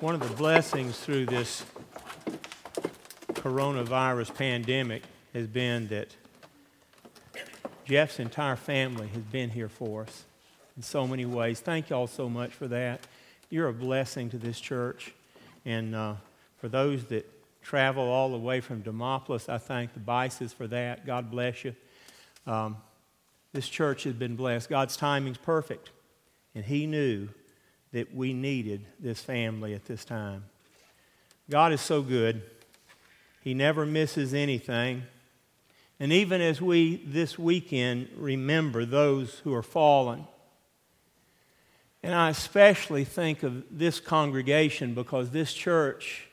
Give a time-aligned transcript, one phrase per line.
[0.00, 1.64] one of the blessings through this
[3.32, 6.14] coronavirus pandemic has been that
[7.86, 10.24] Jeff's entire family has been here for us
[10.76, 11.60] in so many ways.
[11.60, 13.00] Thank you all so much for that.
[13.48, 15.14] You're a blessing to this church.
[15.64, 16.14] And uh,
[16.58, 17.26] for those that
[17.62, 21.06] travel all the way from Demopolis, I thank the Bices for that.
[21.06, 21.74] God bless you.
[22.46, 22.76] Um,
[23.54, 24.68] this church has been blessed.
[24.68, 25.90] God's timing's perfect.
[26.54, 27.28] And He knew
[27.92, 30.44] that we needed this family at this time.
[31.48, 32.42] God is so good.
[33.42, 35.04] He never misses anything.
[35.98, 40.26] And even as we this weekend remember those who are fallen,
[42.02, 46.28] and I especially think of this congregation because this church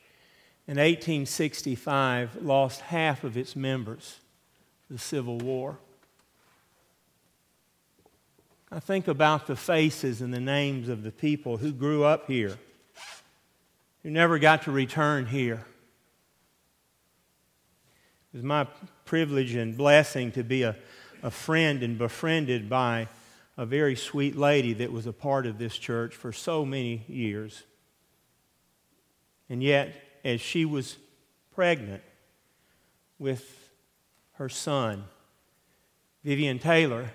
[0.67, 4.19] in 1865 lost half of its members
[4.89, 5.77] the Civil War.
[8.75, 12.57] I think about the faces and the names of the people who grew up here,
[14.01, 15.63] who never got to return here.
[18.33, 18.65] It was my
[19.05, 20.75] privilege and blessing to be a,
[21.21, 23.09] a friend and befriended by
[23.57, 27.61] a very sweet lady that was a part of this church for so many years.
[29.51, 29.93] And yet,
[30.25, 30.97] as she was
[31.53, 32.01] pregnant
[33.19, 33.69] with
[34.37, 35.03] her son,
[36.23, 37.11] Vivian Taylor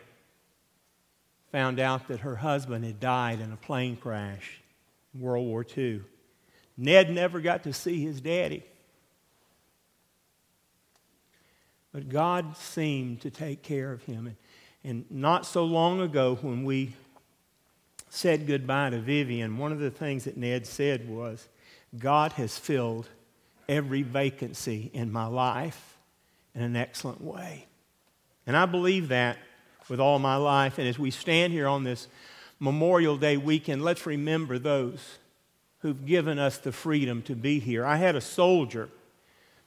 [1.50, 4.60] found out that her husband had died in a plane crash
[5.14, 6.02] in World War II.
[6.76, 8.64] Ned never got to see his daddy.
[11.92, 14.26] But God seemed to take care of him.
[14.26, 14.36] And,
[14.84, 16.94] and not so long ago, when we
[18.10, 21.48] said goodbye to Vivian, one of the things that Ned said was,
[21.98, 23.08] God has filled
[23.68, 25.96] every vacancy in my life
[26.54, 27.66] in an excellent way.
[28.46, 29.38] And I believe that
[29.88, 30.78] with all my life.
[30.78, 32.08] And as we stand here on this
[32.60, 35.18] Memorial Day weekend, let's remember those
[35.80, 37.84] who've given us the freedom to be here.
[37.84, 38.88] I had a soldier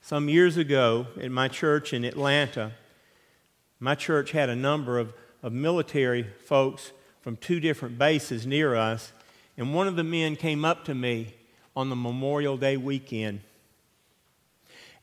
[0.02, 2.72] some years ago at my church in Atlanta.
[3.80, 9.14] My church had a number of, of military folks from two different bases near us,
[9.58, 11.34] and one of the men came up to me
[11.76, 13.42] on the Memorial Day weekend.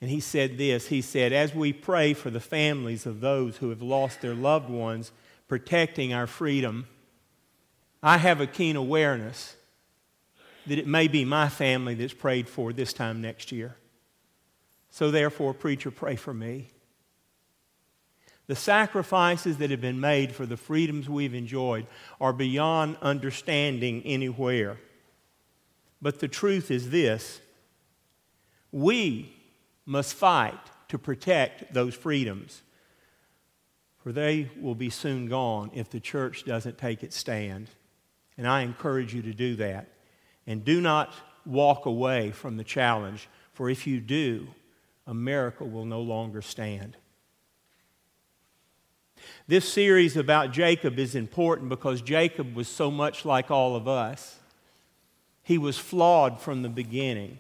[0.01, 3.71] And he said this He said, As we pray for the families of those who
[3.71, 5.13] have lost their loved ones,
[5.49, 6.87] protecting our freedom,
[8.03, 9.57] I have a keen awareness
[10.67, 13.77] that it may be my family that's prayed for this time next year.
[14.91, 16.69] So, therefore, preacher, pray for me.
[18.47, 21.87] The sacrifices that have been made for the freedoms we've enjoyed
[22.21, 24.79] are beyond understanding anywhere.
[26.01, 27.41] But the truth is this
[28.71, 29.38] we
[29.89, 32.63] must fight to protect those freedoms,
[33.97, 37.71] for they will be soon gone if the church doesn't take its stand.
[38.37, 39.89] And I encourage you to do that.
[40.47, 41.15] And do not
[41.47, 44.49] walk away from the challenge, for if you do,
[45.07, 46.99] America will no longer stand.
[49.47, 54.39] This series about Jacob is important because Jacob was so much like all of us.
[55.43, 57.39] He was flawed from the beginning,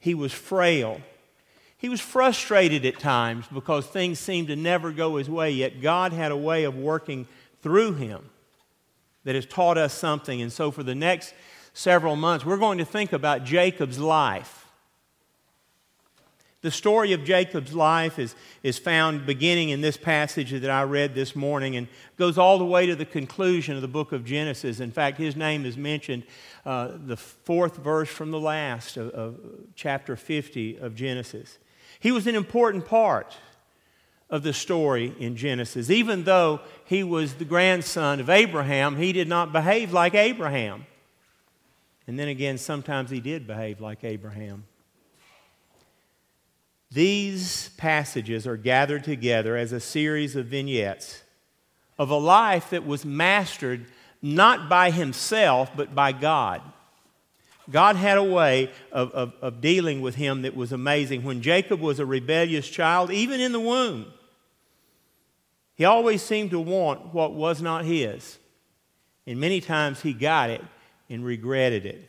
[0.00, 1.00] he was frail.
[1.82, 6.14] He was frustrated at times because things seemed to never go his way, yet God
[6.14, 7.26] had a way of working
[7.60, 8.30] through him
[9.24, 10.40] that has taught us something.
[10.40, 11.34] And so, for the next
[11.74, 14.62] several months, we're going to think about Jacob's life
[16.62, 21.12] the story of Jacob's life is, is found beginning in this passage that I read
[21.12, 24.78] this morning and goes all the way to the conclusion of the book of Genesis.
[24.78, 26.22] In fact, his name is mentioned
[26.64, 29.40] uh, the fourth verse from the last of, of
[29.74, 31.58] chapter 50 of Genesis.
[32.02, 33.36] He was an important part
[34.28, 35.88] of the story in Genesis.
[35.88, 40.84] Even though he was the grandson of Abraham, he did not behave like Abraham.
[42.08, 44.64] And then again, sometimes he did behave like Abraham.
[46.90, 51.22] These passages are gathered together as a series of vignettes
[52.00, 53.86] of a life that was mastered
[54.20, 56.62] not by himself, but by God.
[57.72, 61.24] God had a way of, of, of, dealing with him that was amazing.
[61.24, 64.06] When Jacob was a rebellious child, even in the womb,
[65.74, 68.38] he always seemed to want what was not his.
[69.26, 70.62] And many times he got it
[71.08, 72.08] and regretted it.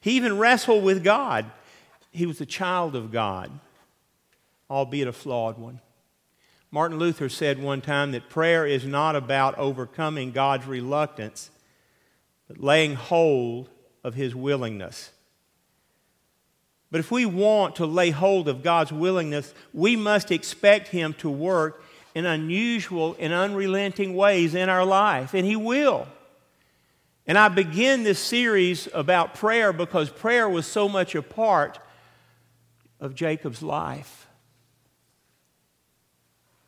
[0.00, 1.50] He even wrestled with God.
[2.10, 3.50] He was a child of God
[4.70, 5.80] albeit a flawed one.
[6.70, 11.50] Martin Luther said one time that prayer is not about overcoming God's reluctance,
[12.46, 13.68] but laying hold
[14.02, 15.10] of his willingness.
[16.90, 21.30] But if we want to lay hold of God's willingness, we must expect him to
[21.30, 26.08] work in unusual and unrelenting ways in our life, and he will.
[27.26, 31.78] And I begin this series about prayer because prayer was so much a part
[32.98, 34.26] of Jacob's life.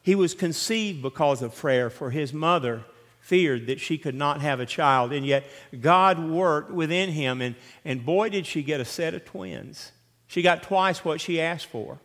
[0.03, 2.85] He was conceived because of prayer, for his mother
[3.23, 5.13] feared that she could not have a child.
[5.13, 5.47] And yet,
[5.81, 7.55] God worked within him, and,
[7.85, 9.93] and boy, did she get a set of twins.
[10.27, 12.01] She got twice what she asked for.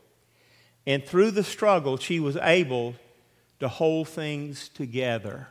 [0.86, 2.96] And through the struggle, she was able
[3.60, 5.48] to hold things together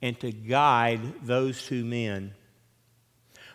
[0.00, 2.32] and to guide those two men.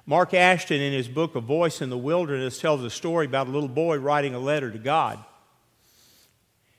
[0.05, 3.51] Mark Ashton, in his book A Voice in the Wilderness, tells a story about a
[3.51, 5.23] little boy writing a letter to God.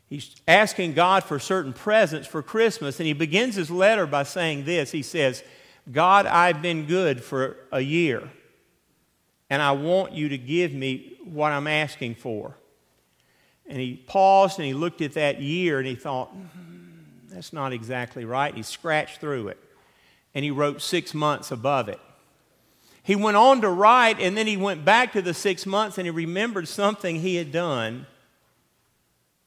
[0.06, 4.64] He's asking God for certain presents for Christmas, and he begins his letter by saying
[4.64, 5.42] this He says,
[5.90, 8.30] God, I've been good for a year,
[9.50, 12.56] and I want you to give me what I'm asking for.
[13.66, 16.48] And he paused and he looked at that year and he thought, mm,
[17.30, 18.54] that's not exactly right.
[18.54, 19.58] He scratched through it
[20.34, 22.00] and he wrote six months above it.
[23.02, 26.06] He went on to write, and then he went back to the six months and
[26.06, 28.06] he remembered something he had done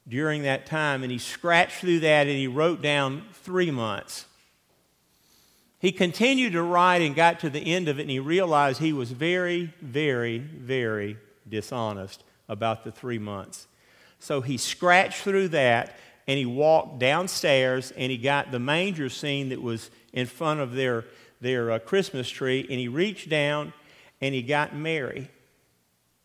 [0.07, 4.25] during that time, and he scratched through that and he wrote down three months.
[5.79, 8.93] He continued to write and got to the end of it, and he realized he
[8.93, 11.17] was very, very, very
[11.47, 13.67] dishonest about the three months.
[14.19, 19.49] So he scratched through that and he walked downstairs and he got the manger scene
[19.49, 21.05] that was in front of their
[21.41, 23.73] their uh, Christmas tree, and he reached down
[24.21, 25.29] and he got Mary,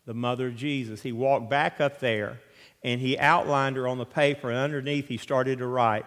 [0.05, 1.01] the mother of Jesus.
[1.01, 2.39] He walked back up there
[2.83, 6.05] and he outlined her on the paper, and underneath he started to write,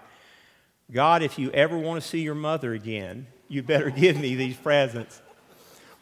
[0.91, 4.57] God, if you ever want to see your mother again, you better give me these
[4.57, 5.21] presents.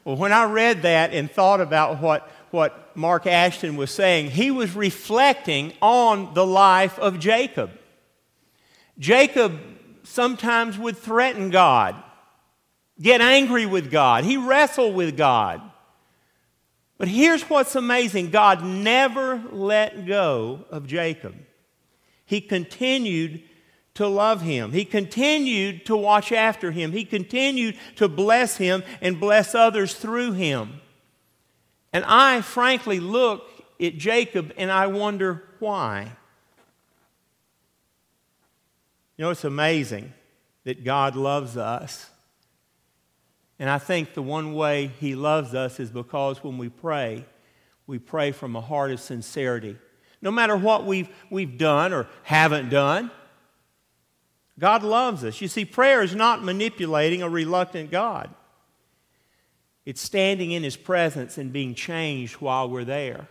[0.04, 4.50] Well, when I read that and thought about what, what Mark Ashton was saying, he
[4.50, 7.70] was reflecting on the life of Jacob.
[8.98, 9.58] Jacob
[10.02, 11.96] sometimes would threaten God
[13.00, 15.60] get angry with God, he wrestled with God.
[16.96, 21.34] But here's what's amazing God never let go of Jacob.
[22.24, 23.42] He continued
[23.94, 24.72] to love him.
[24.72, 26.92] He continued to watch after him.
[26.92, 30.80] He continued to bless him and bless others through him.
[31.92, 33.48] And I frankly look
[33.80, 36.10] at Jacob and I wonder why.
[39.16, 40.12] You know, it's amazing
[40.64, 42.10] that God loves us
[43.58, 47.24] and I think the one way He loves us is because when we pray,
[47.86, 49.76] we pray from a heart of sincerity.
[50.20, 53.10] No matter what we've, we've done or haven't done,
[54.58, 55.40] God loves us.
[55.40, 58.30] You see, prayer is not manipulating a reluctant God,
[59.84, 63.28] it's standing in His presence and being changed while we're there.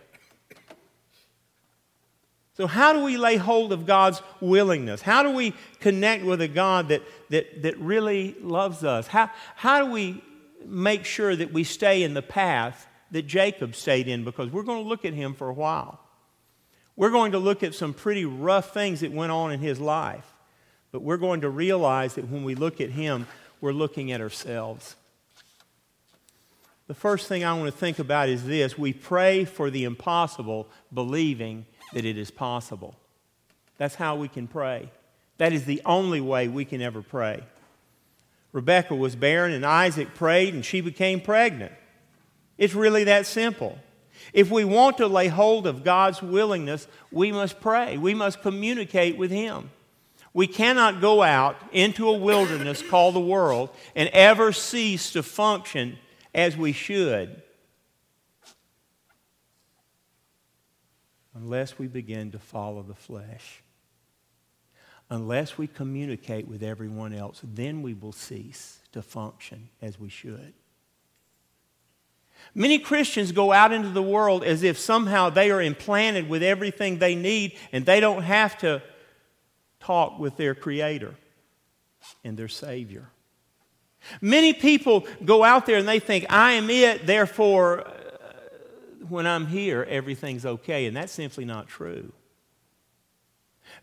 [2.56, 5.02] So, how do we lay hold of God's willingness?
[5.02, 9.08] How do we connect with a God that, that, that really loves us?
[9.08, 10.22] How, how do we
[10.64, 14.22] make sure that we stay in the path that Jacob stayed in?
[14.22, 15.98] Because we're going to look at him for a while.
[16.94, 20.32] We're going to look at some pretty rough things that went on in his life.
[20.92, 23.26] But we're going to realize that when we look at him,
[23.60, 24.94] we're looking at ourselves.
[26.86, 30.68] The first thing I want to think about is this we pray for the impossible,
[30.92, 32.94] believing that it is possible.
[33.78, 34.90] That's how we can pray.
[35.38, 37.42] That is the only way we can ever pray.
[38.52, 41.72] Rebecca was barren, and Isaac prayed, and she became pregnant.
[42.58, 43.78] It's really that simple.
[44.32, 47.96] If we want to lay hold of God's willingness, we must pray.
[47.96, 49.70] We must communicate with Him.
[50.32, 55.98] We cannot go out into a wilderness called the world and ever cease to function
[56.34, 57.43] as we should
[61.34, 63.62] unless we begin to follow the flesh.
[65.10, 70.54] Unless we communicate with everyone else, then we will cease to function as we should.
[72.54, 76.98] Many Christians go out into the world as if somehow they are implanted with everything
[76.98, 78.82] they need and they don't have to
[79.80, 81.14] talk with their Creator
[82.22, 83.08] and their Savior.
[84.20, 87.86] Many people go out there and they think, I am it, therefore
[89.08, 90.86] when I'm here, everything's okay.
[90.86, 92.12] And that's simply not true.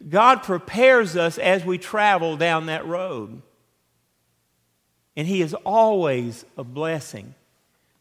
[0.08, 3.42] God prepares us as we travel down that road.
[5.16, 7.36] And He is always a blessing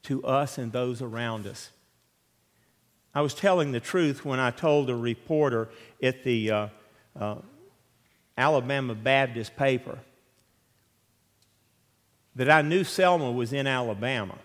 [0.05, 1.71] to us and those around us.
[3.15, 5.69] I was telling the truth when I told a reporter
[6.03, 6.69] at the uh,
[7.19, 7.37] uh,
[8.39, 9.99] Alabama Baptist paper
[12.37, 14.39] that I knew Selma was in Alabama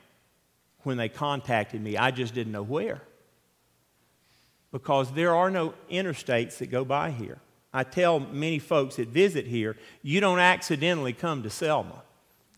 [0.85, 1.97] when they contacted me.
[1.97, 3.01] I just didn't know where.
[4.71, 7.39] Because there are no interstates that go by here.
[7.73, 12.03] I tell many folks that visit here, you don't accidentally come to Selma,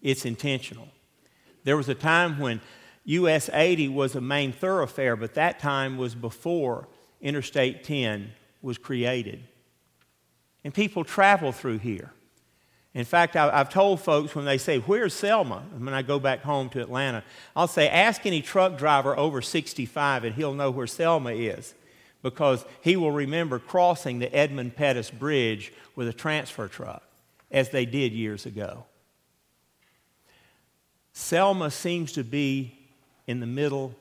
[0.02, 0.88] it's intentional.
[1.64, 2.62] There was a time when
[3.06, 6.88] US 80 was a main thoroughfare, but that time was before
[7.22, 8.32] Interstate 10
[8.62, 9.44] was created.
[10.64, 12.12] And people travel through here.
[12.98, 15.62] In fact, I've told folks when they say, Where's Selma?
[15.78, 17.24] When I go back home to Atlanta,
[17.56, 21.76] I'll say, Ask any truck driver over 65 and he'll know where Selma is
[22.24, 27.04] because he will remember crossing the Edmund Pettus Bridge with a transfer truck
[27.52, 28.86] as they did years ago.
[31.14, 32.80] Selma seems to be
[33.28, 33.94] in the middle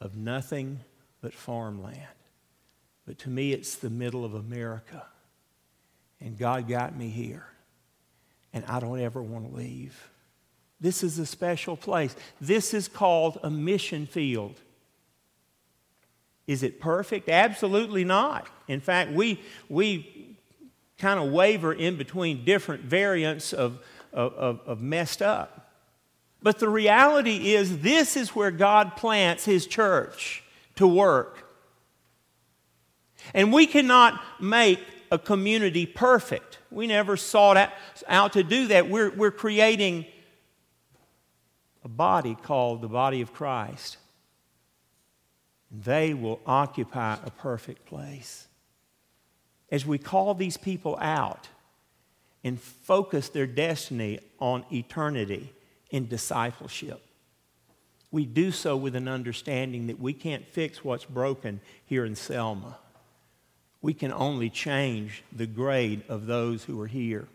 [0.00, 0.80] of nothing
[1.20, 2.02] but farmland.
[3.06, 5.06] But to me, it's the middle of America.
[6.20, 7.46] And God got me here.
[8.52, 10.10] And I don't ever want to leave.
[10.80, 12.14] This is a special place.
[12.40, 14.60] This is called a mission field.
[16.46, 17.28] Is it perfect?
[17.28, 18.48] Absolutely not.
[18.68, 20.36] In fact, we, we
[20.98, 23.80] kind of waver in between different variants of,
[24.12, 25.72] of, of, messed up.
[26.42, 30.42] But the reality is, this is where God plants His church
[30.76, 31.44] to work.
[33.34, 36.58] And we cannot make a community perfect.
[36.70, 37.70] We never sought
[38.08, 38.88] out, to do that.
[38.88, 40.06] We're, we're creating
[41.84, 43.96] a body called the body of Christ.
[45.70, 48.46] They will occupy a perfect place.
[49.70, 51.48] As we call these people out
[52.42, 55.52] and focus their destiny on eternity
[55.90, 57.02] in discipleship,
[58.10, 62.78] we do so with an understanding that we can't fix what's broken here in Selma
[63.80, 67.28] we can only change the grade of those who are here.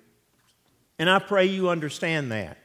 [0.99, 2.57] And I pray you understand that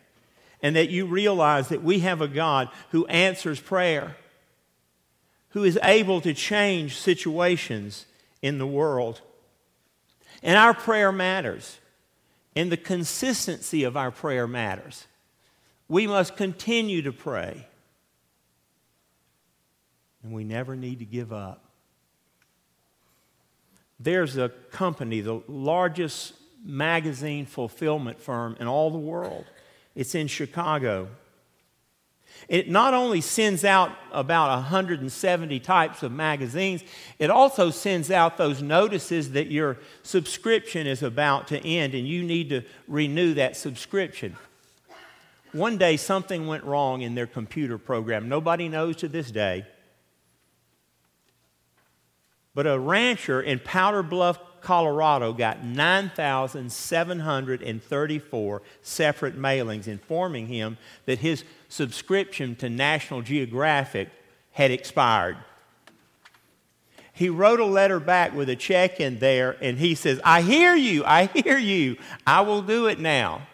[0.62, 4.16] and that you realize that we have a God who answers prayer,
[5.50, 8.06] who is able to change situations
[8.42, 9.20] in the world.
[10.42, 11.78] And our prayer matters,
[12.56, 15.06] and the consistency of our prayer matters.
[15.88, 17.66] We must continue to pray,
[20.22, 21.67] and we never need to give up
[24.00, 29.44] there's a company, the largest magazine fulfillment firm in all the world.
[29.94, 31.08] It's in Chicago.
[32.48, 36.84] It not only sends out about 170 types of magazines,
[37.18, 42.22] it also sends out those notices that your subscription is about to end and you
[42.22, 44.36] need to renew that subscription.
[45.52, 48.28] One day something went wrong in their computer program.
[48.28, 49.66] Nobody knows to this day.
[52.58, 61.44] But a rancher in Powder Bluff, Colorado got 9,734 separate mailings informing him that his
[61.68, 64.08] subscription to National Geographic
[64.50, 65.36] had expired.
[67.12, 70.74] He wrote a letter back with a check in there and he says, I hear
[70.74, 71.96] you, I hear you,
[72.26, 73.46] I will do it now.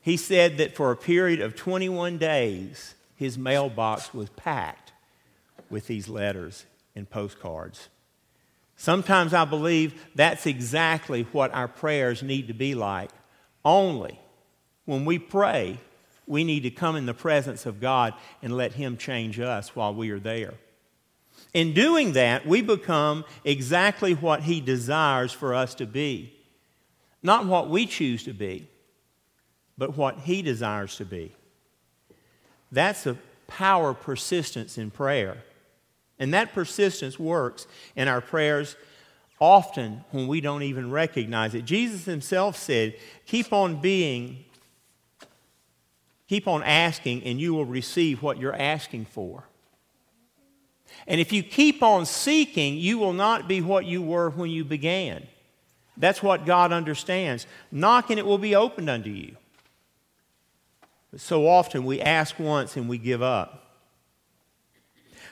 [0.00, 4.92] He said that for a period of 21 days, his mailbox was packed
[5.68, 6.64] with these letters
[6.96, 7.88] and postcards.
[8.76, 13.10] Sometimes I believe that's exactly what our prayers need to be like.
[13.64, 14.18] Only
[14.84, 15.78] when we pray,
[16.26, 19.94] we need to come in the presence of God and let Him change us while
[19.94, 20.54] we are there.
[21.54, 26.32] In doing that, we become exactly what He desires for us to be.
[27.22, 28.68] Not what we choose to be,
[29.78, 31.34] but what He desires to be.
[32.70, 35.38] That's a power persistence in prayer.
[36.18, 38.76] And that persistence works in our prayers
[39.38, 41.64] often when we don't even recognize it.
[41.64, 42.94] Jesus himself said,
[43.26, 44.44] Keep on being,
[46.28, 49.44] keep on asking, and you will receive what you're asking for.
[51.06, 54.64] And if you keep on seeking, you will not be what you were when you
[54.64, 55.26] began.
[55.96, 57.46] That's what God understands.
[57.70, 59.36] Knock and it will be opened unto you.
[61.10, 63.65] But so often we ask once and we give up.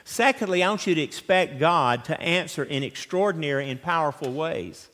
[0.07, 4.87] Secondly, I want you to expect God to answer in extraordinary and powerful ways.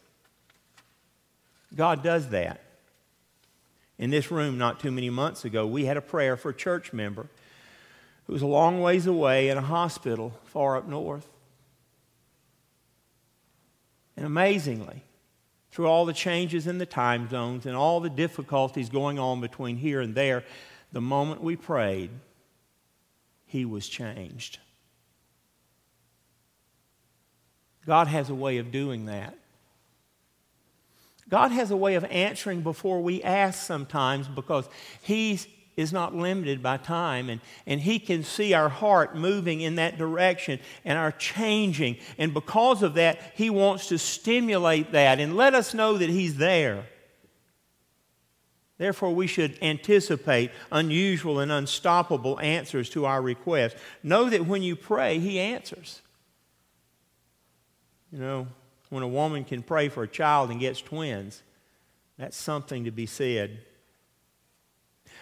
[1.76, 2.62] God does that.
[4.00, 6.94] In this room, not too many months ago, we had a prayer for a church
[6.94, 7.28] member
[8.26, 11.28] who was a long ways away in a hospital far up north.
[14.16, 15.04] And amazingly,
[15.72, 19.76] through all the changes in the time zones and all the difficulties going on between
[19.76, 20.46] here and there,
[20.94, 22.12] the moment we prayed,
[23.46, 24.60] he was changed.
[27.86, 29.36] God has a way of doing that.
[31.30, 34.68] God has a way of answering before we ask sometimes because
[35.02, 35.40] He
[35.78, 39.98] is not limited by time and, and He can see our heart moving in that
[39.98, 41.98] direction and our changing.
[42.18, 46.36] And because of that, He wants to stimulate that and let us know that He's
[46.36, 46.86] there.
[48.78, 53.80] Therefore, we should anticipate unusual and unstoppable answers to our requests.
[54.04, 56.02] Know that when you pray, He answers.
[58.12, 58.48] You know,
[58.90, 61.42] when a woman can pray for a child and gets twins,
[62.18, 63.60] that's something to be said.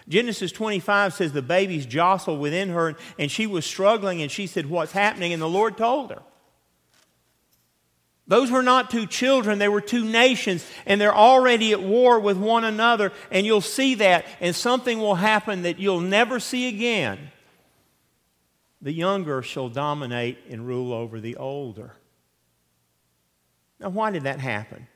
[0.08, 4.66] Genesis 25 says the babies jostled within her, and she was struggling, and she said,
[4.66, 5.34] What's happening?
[5.34, 6.22] And the Lord told her.
[8.28, 12.38] Those were not two children, they were two nations, and they're already at war with
[12.38, 17.32] one another, and you'll see that, and something will happen that you'll never see again.
[18.82, 21.94] The younger shall dominate and rule over the older.
[23.80, 24.88] Now, why did that happen?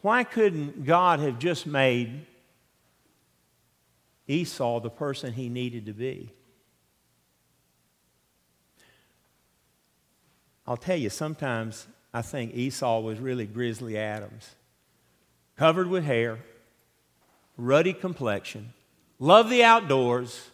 [0.00, 2.26] Why couldn't God have just made
[4.28, 6.32] Esau the person he needed to be?
[10.66, 14.54] I'll tell you, sometimes I think Esau was really Grizzly Adams.
[15.56, 16.38] Covered with hair,
[17.56, 18.72] ruddy complexion,
[19.18, 20.50] loved the outdoors,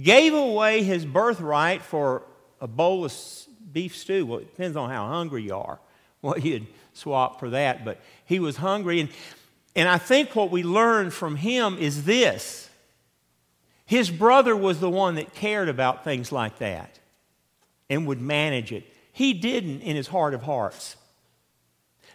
[0.00, 2.22] gave away his birthright for
[2.60, 3.14] a bowl of
[3.72, 4.26] beef stew.
[4.26, 5.80] Well, it depends on how hungry you are,
[6.26, 7.84] what you'd swap for that.
[7.84, 9.00] But he was hungry.
[9.00, 9.08] And,
[9.74, 12.68] and I think what we learn from him is this
[13.86, 16.98] his brother was the one that cared about things like that
[17.88, 18.84] and would manage it.
[19.12, 20.96] He didn't in his heart of hearts.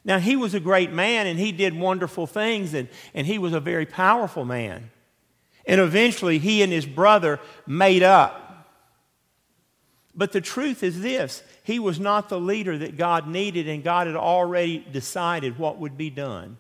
[0.04, 3.54] Now, he was a great man and he did wonderful things and, and he was
[3.54, 4.92] a very powerful man.
[5.66, 8.68] And eventually, he and his brother made up.
[10.14, 14.08] But the truth is this he was not the leader that God needed, and God
[14.08, 16.58] had already decided what would be done.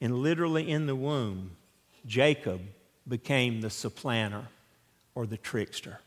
[0.00, 1.52] And literally in the womb,
[2.06, 2.60] Jacob
[3.06, 4.46] became the supplanter
[5.14, 6.00] or the trickster.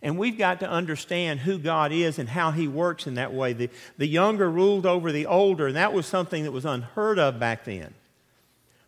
[0.00, 3.52] And we've got to understand who God is and how He works in that way.
[3.52, 7.40] The, the younger ruled over the older, and that was something that was unheard of
[7.40, 7.94] back then.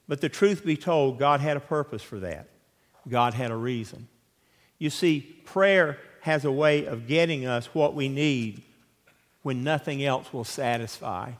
[0.06, 2.48] But the truth be told, God had a purpose for that,
[3.08, 4.08] God had a reason.
[4.78, 8.62] You see, prayer has a way of getting us what we need
[9.42, 11.32] when nothing else will satisfy.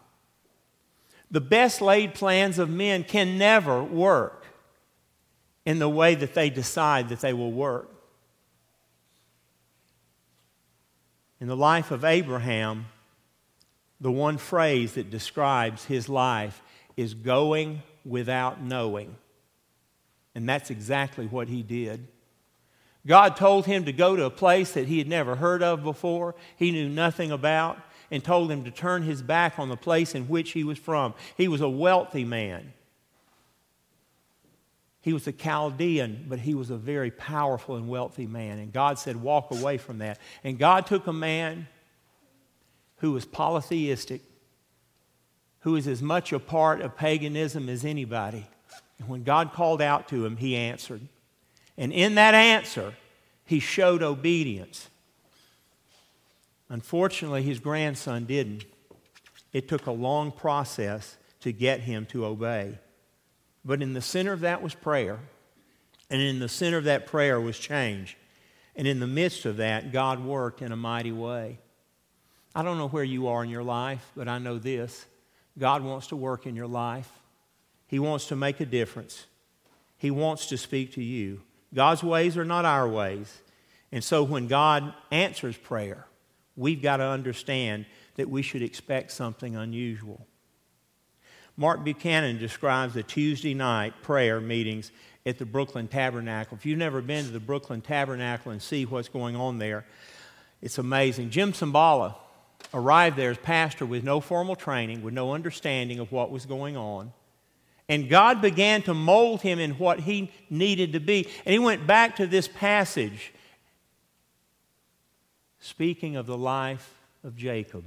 [1.31, 4.45] The best laid plans of men can never work
[5.65, 7.89] in the way that they decide that they will work.
[11.41, 12.87] In the life of Abraham,
[14.01, 16.63] the one phrase that describes his life
[16.97, 19.17] is going without knowing.
[20.35, 22.07] And that's exactly what he did.
[23.07, 26.35] God told him to go to a place that he had never heard of before,
[26.57, 27.79] he knew nothing about,
[28.11, 31.15] and told him to turn his back on the place in which he was from.
[31.37, 32.73] He was a wealthy man.
[35.03, 38.59] He was a Chaldean, but he was a very powerful and wealthy man.
[38.59, 40.19] And God said, Walk away from that.
[40.45, 41.69] And God took a man
[42.99, 44.21] who was polytheistic,
[45.61, 48.47] who was as much a part of paganism as anybody.
[48.99, 51.01] And when God called out to him, he answered.
[51.81, 52.93] And in that answer,
[53.47, 54.91] he showed obedience.
[56.69, 58.67] Unfortunately, his grandson didn't.
[59.55, 62.79] It took a long process to get him to obey.
[63.65, 65.21] But in the center of that was prayer.
[66.11, 68.19] And in the center of that prayer was change.
[68.77, 71.59] And in the midst of that, God worked in a mighty way.
[72.55, 75.07] I don't know where you are in your life, but I know this
[75.59, 77.11] God wants to work in your life.
[77.87, 79.25] He wants to make a difference.
[79.97, 81.41] He wants to speak to you.
[81.75, 83.41] God's ways are not our ways.
[83.93, 86.07] And so when God answers prayer,
[86.57, 90.27] we've got to understand that we should expect something unusual.
[91.57, 94.93] Mark Buchanan describes the Tuesday night prayer meetings
[95.27, 96.57] at the Brooklyn Tabernacle.
[96.57, 99.85] If you've never been to the Brooklyn Tabernacle and see what's going on there,
[100.63, 101.31] it's amazing.
[101.31, 102.15] Jim Cymbala
[102.73, 106.77] arrived there as pastor with no formal training, with no understanding of what was going
[106.77, 107.13] on.
[107.91, 111.27] And God began to mold him in what he needed to be.
[111.45, 113.35] And he went back to this passage,
[115.59, 117.85] speaking of the life of Jacob.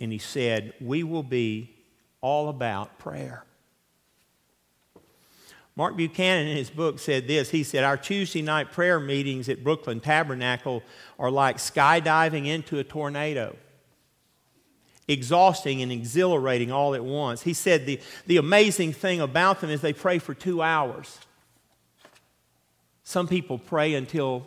[0.00, 1.74] And he said, We will be
[2.20, 3.44] all about prayer.
[5.74, 7.50] Mark Buchanan in his book said this.
[7.50, 10.80] He said, Our Tuesday night prayer meetings at Brooklyn Tabernacle
[11.18, 13.56] are like skydiving into a tornado,
[15.08, 17.42] exhausting and exhilarating all at once.
[17.42, 21.18] He said, The, the amazing thing about them is they pray for two hours.
[23.04, 24.46] Some people pray until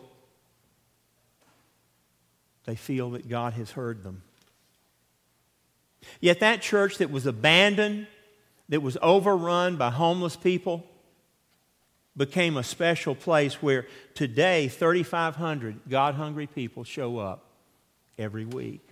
[2.64, 4.22] they feel that God has heard them.
[6.20, 8.06] Yet that church that was abandoned,
[8.68, 10.84] that was overrun by homeless people,
[12.16, 17.44] became a special place where today 3,500 God hungry people show up
[18.18, 18.86] every week.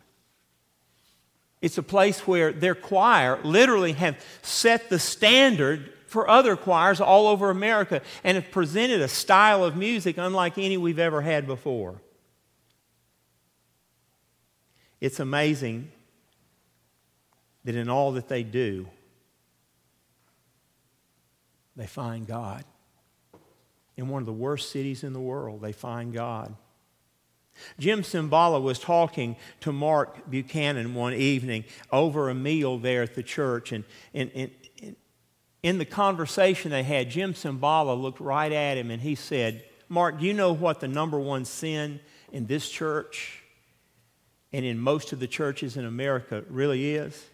[1.65, 7.27] It's a place where their choir literally have set the standard for other choirs all
[7.27, 12.03] over America and have presented a style of music unlike any we've ever had before.
[15.01, 15.91] It's amazing
[17.65, 18.87] that in all that they do,
[21.77, 22.63] they find God.
[23.97, 26.55] In one of the worst cities in the world, they find God.
[27.79, 33.23] Jim Cymbala was talking to Mark Buchanan one evening over a meal there at the
[33.23, 33.73] church.
[33.73, 34.51] And, and, and,
[34.83, 34.97] and
[35.63, 40.19] in the conversation they had, Jim Cymbala looked right at him and he said, Mark,
[40.19, 42.01] do you know what the number one sin
[42.33, 43.43] in this church
[44.53, 47.25] and in most of the churches in America really is?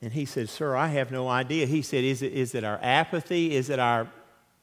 [0.00, 1.66] And he said, Sir, I have no idea.
[1.66, 3.54] He said, Is it, is it our apathy?
[3.54, 4.08] Is it our,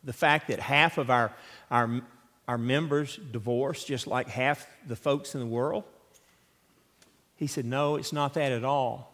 [0.03, 1.33] the fact that half of our,
[1.69, 2.01] our
[2.47, 5.83] our members divorce just like half the folks in the world?
[7.35, 9.11] He said, No, it's not that at all.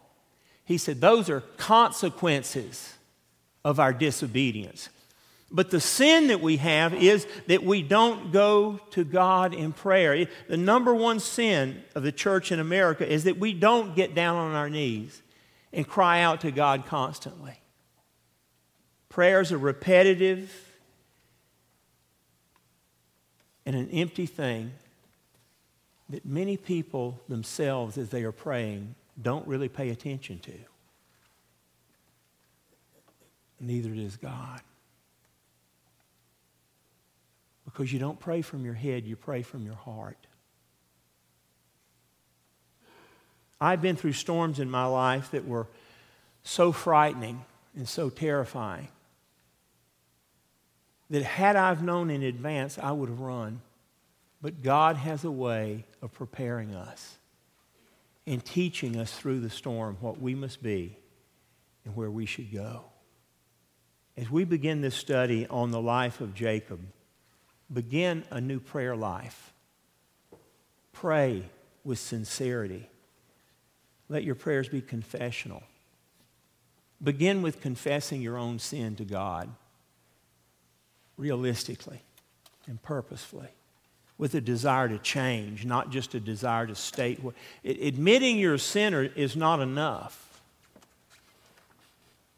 [0.64, 2.94] He said, Those are consequences
[3.64, 4.88] of our disobedience.
[5.50, 10.26] But the sin that we have is that we don't go to God in prayer.
[10.48, 14.36] The number one sin of the church in America is that we don't get down
[14.36, 15.20] on our knees
[15.70, 17.60] and cry out to God constantly.
[19.10, 20.71] Prayers are repetitive,
[23.72, 24.72] and an empty thing
[26.10, 30.52] that many people themselves, as they are praying, don't really pay attention to.
[33.60, 34.60] Neither does God.
[37.64, 40.18] Because you don't pray from your head, you pray from your heart.
[43.58, 45.66] I've been through storms in my life that were
[46.42, 48.88] so frightening and so terrifying
[51.12, 53.60] that had I've known in advance, I would have run.
[54.40, 57.18] But God has a way of preparing us
[58.26, 60.96] and teaching us through the storm what we must be
[61.84, 62.84] and where we should go.
[64.16, 66.80] As we begin this study on the life of Jacob,
[67.70, 69.52] begin a new prayer life.
[70.92, 71.42] Pray
[71.84, 72.88] with sincerity.
[74.08, 75.62] Let your prayers be confessional.
[77.02, 79.50] Begin with confessing your own sin to God
[81.22, 82.02] realistically
[82.66, 83.48] and purposefully
[84.18, 87.20] with a desire to change, not just a desire to state.
[87.64, 90.40] Admitting you're a sinner is not enough.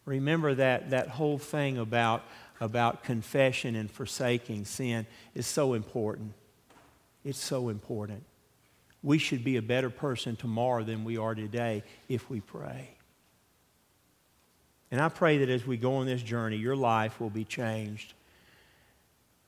[0.05, 2.25] Remember that, that whole thing about,
[2.61, 6.35] about confession and forsaking sin is so important.
[7.25, 8.23] It's so important.
[9.03, 12.91] We should be a better person tomorrow than we are today if we pray.
[14.91, 18.13] And I pray that as we go on this journey, your life will be changed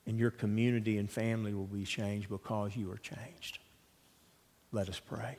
[0.07, 3.59] and your community and family will be changed because you are changed.
[4.73, 5.37] Let us pray.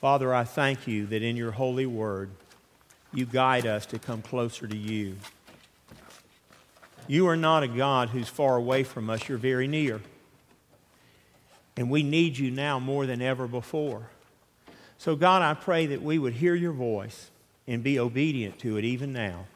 [0.00, 2.30] Father, I thank you that in your holy word,
[3.12, 5.16] you guide us to come closer to you.
[7.06, 10.00] You are not a God who's far away from us, you're very near.
[11.76, 14.08] And we need you now more than ever before.
[14.98, 17.30] So, God, I pray that we would hear your voice
[17.66, 19.46] and be obedient to it even now.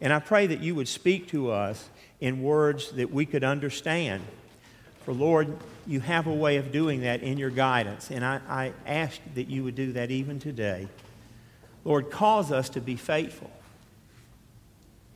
[0.00, 1.88] And I pray that you would speak to us
[2.20, 4.22] in words that we could understand.
[5.04, 5.56] For Lord,
[5.86, 9.48] you have a way of doing that in your guidance, and I, I ask that
[9.48, 10.88] you would do that even today.
[11.84, 13.50] Lord, cause us to be faithful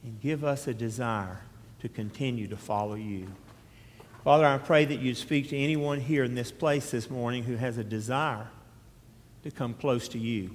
[0.04, 1.40] and give us a desire
[1.80, 3.26] to continue to follow you.
[4.22, 7.56] Father, I pray that you'd speak to anyone here in this place this morning who
[7.56, 8.46] has a desire
[9.42, 10.50] to come close to you.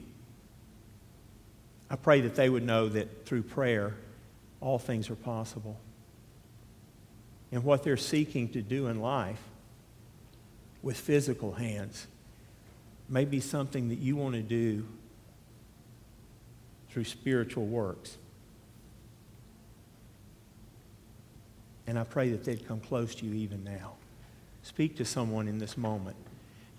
[1.89, 3.95] I pray that they would know that through prayer,
[4.65, 5.77] all things are possible
[7.51, 9.39] and what they're seeking to do in life
[10.81, 12.07] with physical hands
[13.07, 14.83] may be something that you want to do
[16.89, 18.17] through spiritual works.
[21.85, 23.93] And I pray that they'd come close to you even now.
[24.63, 26.15] Speak to someone in this moment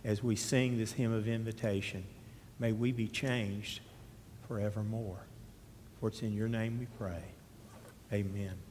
[0.04, 2.02] as we sing this hymn of invitation.
[2.58, 3.78] May we be changed
[4.48, 5.20] forevermore.
[6.00, 7.22] For it's in your name we pray.
[8.12, 8.65] Amen.